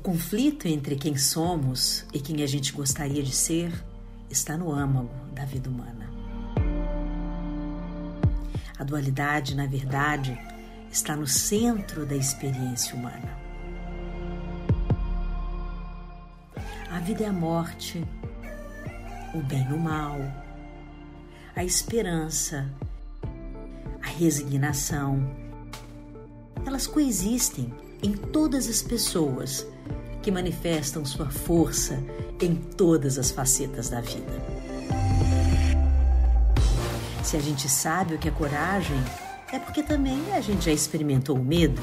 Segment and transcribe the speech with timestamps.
[0.00, 3.72] conflito entre quem somos e quem a gente gostaria de ser
[4.30, 6.10] está no âmago da vida humana.
[8.78, 10.38] A dualidade, na verdade,
[10.90, 13.38] está no centro da experiência humana.
[16.90, 18.02] A vida é a morte,
[19.34, 20.16] o bem no mal,
[21.54, 22.68] a esperança,
[24.02, 25.30] a resignação.
[26.66, 27.72] Elas coexistem
[28.02, 29.66] em todas as pessoas
[30.22, 32.02] que manifestam sua força
[32.40, 34.60] em todas as facetas da vida.
[37.22, 39.00] Se a gente sabe o que é coragem,
[39.52, 41.82] é porque também a gente já experimentou o medo.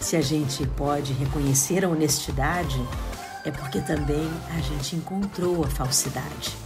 [0.00, 2.80] Se a gente pode reconhecer a honestidade,
[3.44, 6.56] é porque também a gente encontrou a falsidade.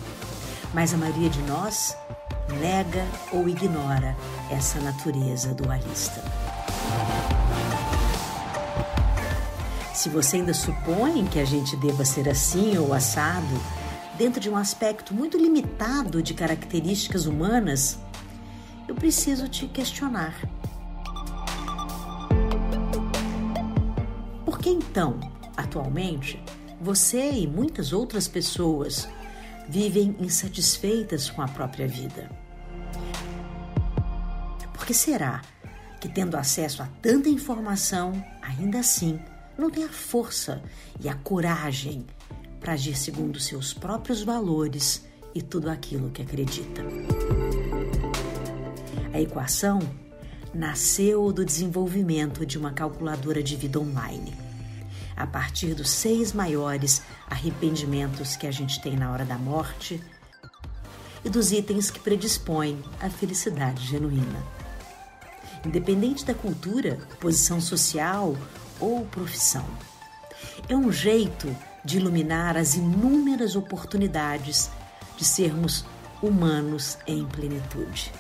[0.73, 1.97] Mas a maioria de nós
[2.61, 4.17] nega ou ignora
[4.51, 6.23] essa natureza dualista.
[9.95, 13.47] Se você ainda supõe que a gente deva ser assim ou assado,
[14.19, 17.97] dentro de um aspecto muito limitado de características humanas,
[18.89, 20.35] eu preciso te questionar.
[24.45, 25.21] Por que então,
[25.57, 26.43] atualmente,
[26.81, 29.09] você e muitas outras pessoas
[29.69, 32.29] vivem insatisfeitas com a própria vida?
[34.73, 35.41] Por que será
[36.01, 39.21] que, tendo acesso a tanta informação, ainda assim
[39.57, 40.63] não tem a força
[41.01, 42.07] e a coragem
[42.61, 46.83] para agir segundo seus próprios valores e tudo aquilo que acredita.
[49.13, 49.79] A equação
[50.53, 54.35] nasceu do desenvolvimento de uma calculadora de vida online.
[55.17, 60.03] A partir dos seis maiores arrependimentos que a gente tem na hora da morte
[61.25, 64.45] e dos itens que predispõem à felicidade genuína.
[65.65, 68.37] Independente da cultura, posição social
[68.85, 69.65] ou profissão.
[70.69, 74.71] É um jeito de iluminar as inúmeras oportunidades
[75.17, 75.87] de sermos
[76.23, 78.13] humanos em plenitude.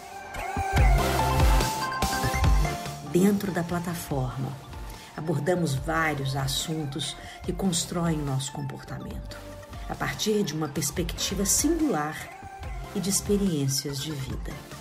[3.12, 4.50] Dentro da plataforma,
[5.14, 9.36] abordamos vários assuntos que constroem nosso comportamento,
[9.88, 12.16] a partir de uma perspectiva singular
[12.94, 14.73] e de experiências de vida.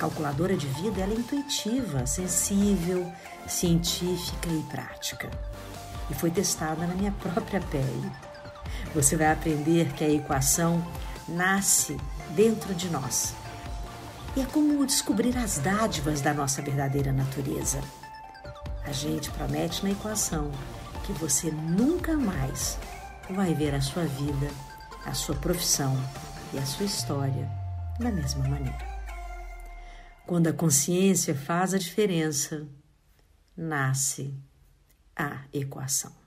[0.00, 3.12] Calculadora de vida é intuitiva, sensível,
[3.46, 5.30] científica e prática.
[6.08, 8.10] E foi testada na minha própria pele.
[8.94, 10.82] Você vai aprender que a equação
[11.28, 11.98] nasce
[12.30, 13.34] dentro de nós.
[14.34, 17.82] E é como descobrir as dádivas da nossa verdadeira natureza.
[18.86, 20.50] A gente promete na equação
[21.04, 22.78] que você nunca mais
[23.28, 24.48] vai ver a sua vida,
[25.04, 25.94] a sua profissão
[26.54, 27.46] e a sua história
[27.98, 28.99] da mesma maneira.
[30.30, 32.64] Quando a consciência faz a diferença,
[33.56, 34.32] nasce
[35.16, 36.19] a equação.